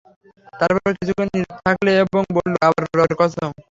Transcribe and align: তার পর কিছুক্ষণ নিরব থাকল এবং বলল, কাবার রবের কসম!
তার 0.53 0.71
পর 0.75 0.91
কিছুক্ষণ 0.99 1.27
নিরব 1.33 1.57
থাকল 1.59 1.85
এবং 1.95 2.21
বলল, 2.37 2.53
কাবার 2.61 2.83
রবের 2.89 3.13
কসম! 3.19 3.49